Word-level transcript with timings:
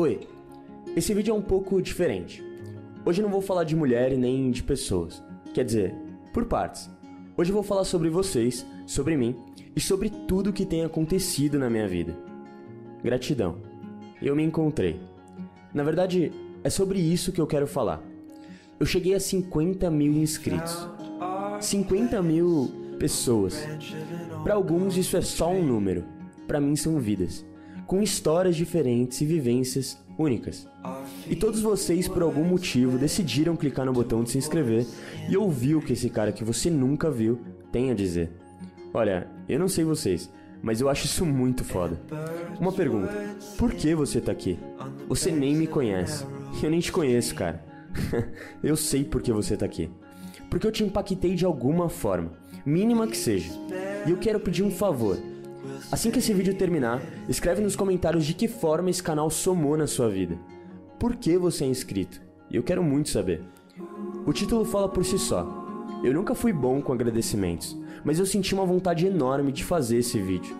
Oi, 0.00 0.18
esse 0.96 1.12
vídeo 1.12 1.32
é 1.32 1.34
um 1.36 1.42
pouco 1.42 1.82
diferente. 1.82 2.42
Hoje 3.04 3.20
não 3.20 3.28
vou 3.28 3.42
falar 3.42 3.64
de 3.64 3.76
mulher 3.76 4.10
e 4.10 4.16
nem 4.16 4.50
de 4.50 4.62
pessoas. 4.62 5.22
Quer 5.52 5.62
dizer, 5.62 5.94
por 6.32 6.46
partes. 6.46 6.88
Hoje 7.36 7.50
eu 7.50 7.54
vou 7.54 7.62
falar 7.62 7.84
sobre 7.84 8.08
vocês, 8.08 8.64
sobre 8.86 9.14
mim 9.14 9.36
e 9.76 9.78
sobre 9.78 10.08
tudo 10.08 10.54
que 10.54 10.64
tem 10.64 10.86
acontecido 10.86 11.58
na 11.58 11.68
minha 11.68 11.86
vida. 11.86 12.16
Gratidão. 13.04 13.58
Eu 14.22 14.34
me 14.34 14.42
encontrei. 14.42 14.98
Na 15.74 15.82
verdade, 15.82 16.32
é 16.64 16.70
sobre 16.70 16.98
isso 16.98 17.30
que 17.30 17.40
eu 17.42 17.46
quero 17.46 17.66
falar. 17.66 18.02
Eu 18.80 18.86
cheguei 18.86 19.14
a 19.14 19.20
50 19.20 19.90
mil 19.90 20.14
inscritos. 20.14 20.88
50 21.60 22.22
mil 22.22 22.70
pessoas. 22.98 23.68
Para 24.42 24.54
alguns 24.54 24.96
isso 24.96 25.14
é 25.18 25.20
só 25.20 25.50
um 25.50 25.62
número. 25.62 26.06
Para 26.48 26.58
mim 26.58 26.74
são 26.74 26.98
vidas, 26.98 27.44
com 27.90 28.00
histórias 28.00 28.54
diferentes 28.54 29.20
e 29.20 29.26
vivências 29.26 29.98
únicas. 30.16 30.64
E 31.28 31.34
todos 31.34 31.60
vocês, 31.60 32.06
por 32.06 32.22
algum 32.22 32.44
motivo, 32.44 32.96
decidiram 32.96 33.56
clicar 33.56 33.84
no 33.84 33.92
botão 33.92 34.22
de 34.22 34.30
se 34.30 34.38
inscrever 34.38 34.86
e 35.28 35.36
ouvir 35.36 35.74
o 35.74 35.82
que 35.82 35.94
esse 35.94 36.08
cara 36.08 36.30
que 36.30 36.44
você 36.44 36.70
nunca 36.70 37.10
viu 37.10 37.40
tem 37.72 37.90
a 37.90 37.94
dizer. 37.94 38.30
Olha, 38.94 39.26
eu 39.48 39.58
não 39.58 39.66
sei 39.66 39.82
vocês, 39.82 40.30
mas 40.62 40.80
eu 40.80 40.88
acho 40.88 41.06
isso 41.06 41.26
muito 41.26 41.64
foda. 41.64 42.00
Uma 42.60 42.70
pergunta: 42.70 43.12
por 43.58 43.74
que 43.74 43.92
você 43.92 44.20
tá 44.20 44.30
aqui? 44.30 44.56
Você 45.08 45.32
nem 45.32 45.56
me 45.56 45.66
conhece. 45.66 46.24
Eu 46.62 46.70
nem 46.70 46.78
te 46.78 46.92
conheço, 46.92 47.34
cara. 47.34 47.64
eu 48.62 48.76
sei 48.76 49.02
por 49.02 49.20
que 49.20 49.32
você 49.32 49.56
tá 49.56 49.66
aqui. 49.66 49.90
Porque 50.48 50.64
eu 50.64 50.70
te 50.70 50.84
impactei 50.84 51.34
de 51.34 51.44
alguma 51.44 51.88
forma, 51.88 52.34
mínima 52.64 53.08
que 53.08 53.16
seja. 53.16 53.50
E 54.06 54.12
eu 54.12 54.16
quero 54.16 54.38
pedir 54.38 54.62
um 54.62 54.70
favor. 54.70 55.18
Assim 55.90 56.10
que 56.10 56.18
esse 56.18 56.32
vídeo 56.32 56.54
terminar, 56.54 57.02
escreve 57.28 57.60
nos 57.60 57.76
comentários 57.76 58.24
de 58.24 58.34
que 58.34 58.48
forma 58.48 58.90
esse 58.90 59.02
canal 59.02 59.30
somou 59.30 59.76
na 59.76 59.86
sua 59.86 60.08
vida. 60.08 60.38
Por 60.98 61.16
que 61.16 61.36
você 61.36 61.64
é 61.64 61.68
inscrito? 61.68 62.20
E 62.50 62.56
eu 62.56 62.62
quero 62.62 62.82
muito 62.82 63.08
saber. 63.08 63.42
O 64.26 64.32
título 64.32 64.64
fala 64.64 64.88
por 64.88 65.04
si 65.04 65.18
só. 65.18 65.46
Eu 66.02 66.14
nunca 66.14 66.34
fui 66.34 66.52
bom 66.52 66.80
com 66.80 66.92
agradecimentos, 66.92 67.76
mas 68.04 68.18
eu 68.18 68.26
senti 68.26 68.54
uma 68.54 68.64
vontade 68.64 69.06
enorme 69.06 69.52
de 69.52 69.64
fazer 69.64 69.98
esse 69.98 70.18
vídeo. 70.18 70.56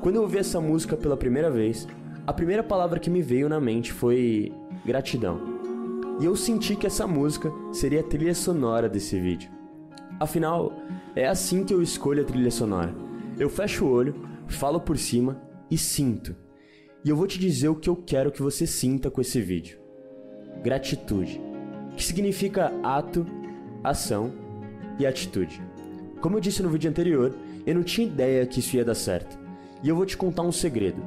Quando 0.00 0.16
eu 0.16 0.22
ouvi 0.22 0.38
essa 0.38 0.60
música 0.60 0.96
pela 0.96 1.16
primeira 1.16 1.50
vez, 1.50 1.86
a 2.26 2.32
primeira 2.32 2.62
palavra 2.62 3.00
que 3.00 3.10
me 3.10 3.22
veio 3.22 3.48
na 3.48 3.60
mente 3.60 3.92
foi 3.92 4.52
gratidão. 4.84 5.40
E 6.20 6.24
eu 6.24 6.36
senti 6.36 6.76
que 6.76 6.86
essa 6.86 7.06
música 7.06 7.50
seria 7.72 8.00
a 8.00 8.04
trilha 8.04 8.34
sonora 8.34 8.88
desse 8.88 9.18
vídeo. 9.18 9.50
Afinal, 10.20 10.72
é 11.16 11.26
assim 11.26 11.64
que 11.64 11.72
eu 11.72 11.82
escolho 11.82 12.22
a 12.22 12.24
trilha 12.24 12.50
sonora. 12.50 12.94
Eu 13.38 13.48
fecho 13.48 13.84
o 13.84 13.90
olho, 13.90 14.14
falo 14.52 14.80
por 14.80 14.98
cima 14.98 15.40
e 15.70 15.78
sinto. 15.78 16.34
E 17.04 17.08
eu 17.08 17.16
vou 17.16 17.26
te 17.26 17.38
dizer 17.38 17.68
o 17.68 17.74
que 17.74 17.88
eu 17.88 17.96
quero 17.96 18.30
que 18.30 18.42
você 18.42 18.66
sinta 18.66 19.10
com 19.10 19.20
esse 19.20 19.40
vídeo. 19.40 19.78
Gratitude, 20.62 21.40
que 21.96 22.04
significa 22.04 22.72
ato, 22.82 23.26
ação 23.82 24.32
e 24.98 25.06
atitude. 25.06 25.60
Como 26.20 26.36
eu 26.36 26.40
disse 26.40 26.62
no 26.62 26.70
vídeo 26.70 26.88
anterior, 26.88 27.34
eu 27.66 27.74
não 27.74 27.82
tinha 27.82 28.06
ideia 28.06 28.46
que 28.46 28.60
isso 28.60 28.76
ia 28.76 28.84
dar 28.84 28.94
certo. 28.94 29.36
E 29.82 29.88
eu 29.88 29.96
vou 29.96 30.06
te 30.06 30.16
contar 30.16 30.42
um 30.42 30.52
segredo. 30.52 31.02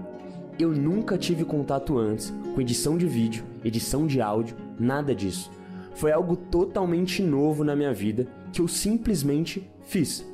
Eu 0.59 0.71
nunca 0.71 1.17
tive 1.17 1.45
contato 1.45 1.97
antes 1.97 2.33
com 2.53 2.61
edição 2.61 2.97
de 2.97 3.05
vídeo, 3.05 3.45
edição 3.63 4.05
de 4.05 4.19
áudio, 4.21 4.55
nada 4.79 5.15
disso. 5.15 5.51
Foi 5.95 6.11
algo 6.11 6.35
totalmente 6.35 7.21
novo 7.21 7.63
na 7.63 7.75
minha 7.75 7.93
vida 7.93 8.27
que 8.51 8.59
eu 8.59 8.67
simplesmente 8.67 9.69
fiz. 9.83 10.25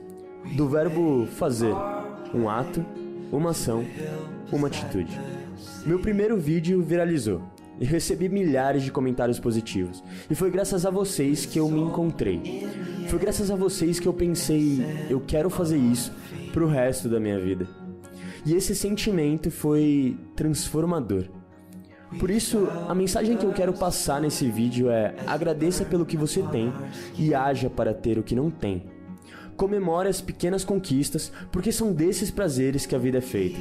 Do 0.55 0.67
verbo 0.67 1.27
fazer, 1.27 1.73
um 2.33 2.49
ato, 2.49 2.83
uma 3.31 3.51
ação, 3.51 3.85
uma 4.51 4.67
atitude. 4.67 5.19
Meu 5.85 5.99
primeiro 5.99 6.37
vídeo 6.37 6.81
viralizou 6.81 7.41
e 7.79 7.85
recebi 7.85 8.29
milhares 8.29 8.83
de 8.83 8.91
comentários 8.91 9.39
positivos. 9.39 10.03
E 10.29 10.35
foi 10.35 10.51
graças 10.51 10.85
a 10.85 10.89
vocês 10.89 11.45
que 11.45 11.59
eu 11.59 11.69
me 11.69 11.81
encontrei. 11.81 12.67
Foi 13.07 13.17
graças 13.17 13.49
a 13.49 13.55
vocês 13.55 13.99
que 13.99 14.07
eu 14.07 14.13
pensei, 14.13 14.85
eu 15.09 15.19
quero 15.19 15.49
fazer 15.49 15.77
isso 15.77 16.13
pro 16.53 16.67
resto 16.67 17.09
da 17.09 17.19
minha 17.19 17.39
vida. 17.39 17.67
E 18.45 18.53
esse 18.53 18.75
sentimento 18.75 19.49
foi 19.49 20.17
transformador. 20.35 21.25
Por 22.19 22.29
isso, 22.29 22.67
a 22.89 22.93
mensagem 22.93 23.37
que 23.37 23.45
eu 23.45 23.53
quero 23.53 23.71
passar 23.73 24.19
nesse 24.19 24.49
vídeo 24.49 24.89
é: 24.89 25.15
agradeça 25.25 25.85
pelo 25.85 26.05
que 26.05 26.17
você 26.17 26.41
tem 26.43 26.71
e 27.17 27.33
haja 27.33 27.69
para 27.69 27.93
ter 27.93 28.19
o 28.19 28.23
que 28.23 28.35
não 28.35 28.51
tem. 28.51 28.83
Comemore 29.61 30.09
as 30.09 30.19
pequenas 30.19 30.65
conquistas, 30.65 31.31
porque 31.51 31.71
são 31.71 31.93
desses 31.93 32.31
prazeres 32.31 32.87
que 32.87 32.95
a 32.95 32.97
vida 32.97 33.19
é 33.19 33.21
feita. 33.21 33.59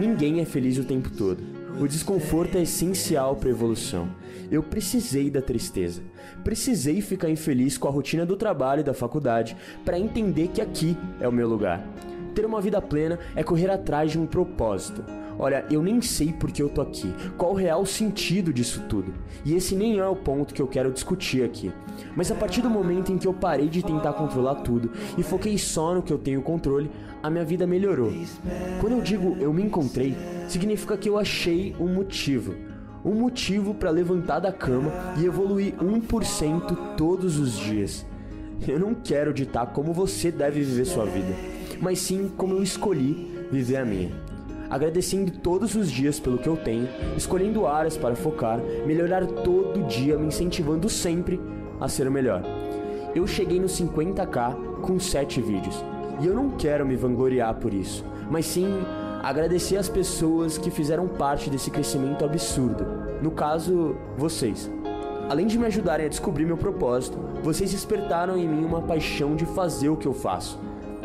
Ninguém 0.00 0.40
é 0.40 0.44
feliz 0.44 0.76
o 0.76 0.82
tempo 0.82 1.08
todo. 1.08 1.40
O 1.80 1.86
desconforto 1.86 2.58
é 2.58 2.62
essencial 2.62 3.36
para 3.36 3.48
a 3.48 3.52
evolução. 3.52 4.10
Eu 4.50 4.60
precisei 4.60 5.30
da 5.30 5.40
tristeza. 5.40 6.02
Precisei 6.42 7.00
ficar 7.00 7.30
infeliz 7.30 7.78
com 7.78 7.86
a 7.86 7.92
rotina 7.92 8.26
do 8.26 8.36
trabalho 8.36 8.80
e 8.80 8.82
da 8.82 8.92
faculdade 8.92 9.56
para 9.84 10.00
entender 10.00 10.48
que 10.48 10.60
aqui 10.60 10.96
é 11.20 11.28
o 11.28 11.32
meu 11.32 11.48
lugar. 11.48 11.86
Ter 12.34 12.44
uma 12.44 12.60
vida 12.60 12.82
plena 12.82 13.16
é 13.36 13.44
correr 13.44 13.70
atrás 13.70 14.10
de 14.10 14.18
um 14.18 14.26
propósito. 14.26 15.04
Olha, 15.42 15.64
eu 15.70 15.82
nem 15.82 16.02
sei 16.02 16.34
por 16.34 16.52
que 16.52 16.62
eu 16.62 16.68
tô 16.68 16.82
aqui, 16.82 17.10
qual 17.38 17.52
o 17.52 17.56
real 17.56 17.86
sentido 17.86 18.52
disso 18.52 18.84
tudo. 18.90 19.14
E 19.42 19.54
esse 19.54 19.74
nem 19.74 19.98
é 19.98 20.06
o 20.06 20.14
ponto 20.14 20.52
que 20.52 20.60
eu 20.60 20.68
quero 20.68 20.92
discutir 20.92 21.42
aqui. 21.42 21.72
Mas 22.14 22.30
a 22.30 22.34
partir 22.34 22.60
do 22.60 22.68
momento 22.68 23.10
em 23.10 23.16
que 23.16 23.26
eu 23.26 23.32
parei 23.32 23.66
de 23.66 23.82
tentar 23.82 24.12
controlar 24.12 24.56
tudo 24.56 24.92
e 25.16 25.22
foquei 25.22 25.56
só 25.56 25.94
no 25.94 26.02
que 26.02 26.12
eu 26.12 26.18
tenho 26.18 26.42
controle, 26.42 26.90
a 27.22 27.30
minha 27.30 27.42
vida 27.42 27.66
melhorou. 27.66 28.12
Quando 28.82 28.92
eu 28.92 29.00
digo 29.00 29.34
eu 29.40 29.50
me 29.50 29.62
encontrei, 29.62 30.14
significa 30.46 30.94
que 30.94 31.08
eu 31.08 31.16
achei 31.16 31.74
um 31.80 31.88
motivo. 31.88 32.54
Um 33.02 33.14
motivo 33.14 33.72
para 33.72 33.88
levantar 33.88 34.40
da 34.40 34.52
cama 34.52 34.92
e 35.18 35.24
evoluir 35.24 35.72
1% 35.76 36.96
todos 36.98 37.38
os 37.38 37.56
dias. 37.56 38.04
Eu 38.68 38.78
não 38.78 38.94
quero 38.94 39.32
ditar 39.32 39.72
como 39.72 39.94
você 39.94 40.30
deve 40.30 40.60
viver 40.60 40.84
sua 40.84 41.06
vida, 41.06 41.34
mas 41.80 41.98
sim 41.98 42.30
como 42.36 42.56
eu 42.56 42.62
escolhi 42.62 43.48
viver 43.50 43.76
a 43.76 43.86
minha 43.86 44.29
agradecendo 44.70 45.32
todos 45.32 45.74
os 45.74 45.90
dias 45.90 46.20
pelo 46.20 46.38
que 46.38 46.48
eu 46.48 46.56
tenho, 46.56 46.88
escolhendo 47.16 47.66
áreas 47.66 47.96
para 47.96 48.14
focar, 48.14 48.60
melhorar 48.86 49.26
todo 49.26 49.82
dia, 49.86 50.16
me 50.16 50.28
incentivando 50.28 50.88
sempre 50.88 51.40
a 51.80 51.88
ser 51.88 52.06
o 52.06 52.12
melhor. 52.12 52.42
Eu 53.14 53.26
cheguei 53.26 53.58
nos 53.58 53.72
50k 53.72 54.80
com 54.80 54.98
7 54.98 55.42
vídeos, 55.42 55.84
e 56.20 56.26
eu 56.26 56.34
não 56.34 56.50
quero 56.50 56.86
me 56.86 56.94
vangloriar 56.94 57.54
por 57.56 57.74
isso, 57.74 58.04
mas 58.30 58.46
sim 58.46 58.68
agradecer 59.22 59.76
as 59.76 59.88
pessoas 59.88 60.56
que 60.56 60.70
fizeram 60.70 61.08
parte 61.08 61.50
desse 61.50 61.70
crescimento 61.70 62.24
absurdo. 62.24 62.86
No 63.20 63.32
caso, 63.32 63.96
vocês. 64.16 64.70
Além 65.28 65.46
de 65.46 65.58
me 65.58 65.66
ajudarem 65.66 66.06
a 66.06 66.08
descobrir 66.08 66.44
meu 66.44 66.56
propósito, 66.56 67.18
vocês 67.42 67.70
despertaram 67.70 68.36
em 68.36 68.48
mim 68.48 68.64
uma 68.64 68.82
paixão 68.82 69.36
de 69.36 69.44
fazer 69.46 69.88
o 69.88 69.96
que 69.96 70.06
eu 70.06 70.14
faço 70.14 70.58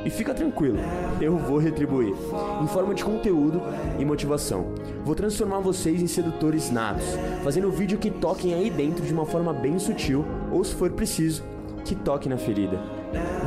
e 0.05 0.09
fica 0.11 0.33
tranquilo, 0.33 0.77
eu 1.19 1.35
vou 1.35 1.57
retribuir, 1.57 2.13
em 2.61 2.67
forma 2.67 2.93
de 2.93 3.03
conteúdo 3.03 3.59
e 3.97 4.05
motivação. 4.05 4.67
Vou 5.03 5.15
transformar 5.15 5.59
vocês 5.59 6.01
em 6.01 6.07
sedutores 6.07 6.69
natos, 6.69 7.05
fazendo 7.43 7.71
vídeo 7.71 7.97
que 7.97 8.11
toquem 8.11 8.53
aí 8.53 8.69
dentro 8.69 9.03
de 9.03 9.11
uma 9.11 9.25
forma 9.25 9.51
bem 9.51 9.79
sutil, 9.79 10.23
ou 10.51 10.63
se 10.63 10.75
for 10.75 10.91
preciso, 10.91 11.43
que 11.83 11.95
toque 11.95 12.29
na 12.29 12.37
ferida. 12.37 12.79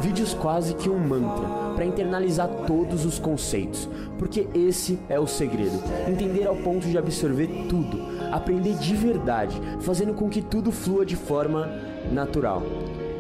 Vídeos 0.01 0.35
quase 0.35 0.75
que 0.75 0.91
um 0.91 0.99
mantra, 0.99 1.47
para 1.75 1.85
internalizar 1.85 2.49
todos 2.67 3.05
os 3.05 3.21
conceitos, 3.21 3.89
porque 4.19 4.49
esse 4.53 4.99
é 5.09 5.21
o 5.21 5.27
segredo. 5.29 5.81
Entender 6.09 6.47
ao 6.47 6.57
ponto 6.57 6.89
de 6.89 6.99
absorver 6.99 7.49
tudo, 7.69 8.01
aprender 8.33 8.75
de 8.75 8.97
verdade, 8.97 9.61
fazendo 9.81 10.13
com 10.13 10.29
que 10.29 10.43
tudo 10.43 10.73
flua 10.73 11.07
de 11.07 11.15
forma 11.15 11.71
natural. 12.11 12.63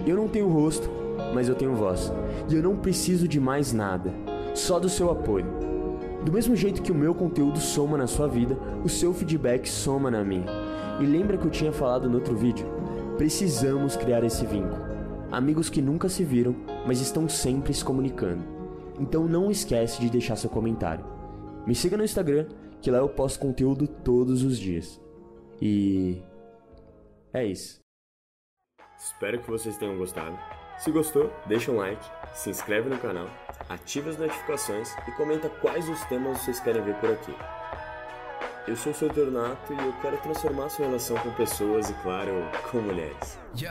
Eu 0.04 0.16
não 0.16 0.26
tenho 0.26 0.48
rosto, 0.48 0.90
mas 1.34 1.48
eu 1.48 1.54
tenho 1.54 1.74
voz. 1.74 2.12
E 2.48 2.54
eu 2.54 2.62
não 2.62 2.76
preciso 2.76 3.26
de 3.26 3.40
mais 3.40 3.72
nada, 3.72 4.12
só 4.54 4.78
do 4.78 4.88
seu 4.88 5.10
apoio. 5.10 5.46
Do 6.24 6.32
mesmo 6.32 6.56
jeito 6.56 6.82
que 6.82 6.92
o 6.92 6.94
meu 6.94 7.14
conteúdo 7.14 7.58
soma 7.58 7.96
na 7.96 8.06
sua 8.06 8.26
vida, 8.26 8.58
o 8.84 8.88
seu 8.88 9.14
feedback 9.14 9.68
soma 9.68 10.10
na 10.10 10.24
minha. 10.24 10.46
E 11.00 11.06
lembra 11.06 11.38
que 11.38 11.46
eu 11.46 11.50
tinha 11.50 11.72
falado 11.72 12.08
no 12.08 12.16
outro 12.16 12.36
vídeo? 12.36 12.66
Precisamos 13.16 13.96
criar 13.96 14.24
esse 14.24 14.44
vínculo. 14.44 14.82
Amigos 15.30 15.68
que 15.68 15.82
nunca 15.82 16.08
se 16.08 16.24
viram, 16.24 16.56
mas 16.86 17.00
estão 17.00 17.28
sempre 17.28 17.72
se 17.72 17.84
comunicando. 17.84 18.42
Então 18.98 19.28
não 19.28 19.50
esquece 19.50 20.00
de 20.00 20.10
deixar 20.10 20.36
seu 20.36 20.50
comentário. 20.50 21.04
Me 21.66 21.74
siga 21.74 21.96
no 21.96 22.04
Instagram, 22.04 22.46
que 22.80 22.90
lá 22.90 22.98
eu 22.98 23.08
posto 23.08 23.38
conteúdo 23.38 23.86
todos 23.86 24.42
os 24.42 24.58
dias. 24.58 25.00
E 25.60 26.22
é 27.32 27.44
isso. 27.44 27.78
Espero 28.96 29.40
que 29.40 29.50
vocês 29.50 29.76
tenham 29.78 29.96
gostado. 29.96 30.36
Se 30.78 30.92
gostou, 30.92 31.32
deixa 31.46 31.72
um 31.72 31.76
like, 31.76 32.04
se 32.34 32.50
inscreve 32.50 32.88
no 32.88 32.98
canal, 32.98 33.28
ativa 33.68 34.10
as 34.10 34.16
notificações 34.16 34.88
e 35.08 35.12
comenta 35.12 35.48
quais 35.48 35.88
os 35.88 36.00
temas 36.04 36.38
vocês 36.38 36.60
querem 36.60 36.82
ver 36.82 36.94
por 36.96 37.10
aqui. 37.10 37.34
Eu 38.68 38.76
sou 38.76 38.92
o 38.92 38.94
seu 38.94 39.08
Tornato 39.08 39.72
e 39.72 39.76
eu 39.76 39.92
quero 40.00 40.18
transformar 40.18 40.68
sua 40.68 40.86
relação 40.86 41.16
com 41.16 41.32
pessoas 41.32 41.90
e, 41.90 41.94
claro, 41.94 42.32
com 42.70 42.80
mulheres. 42.80 43.38
Yo, 43.56 43.66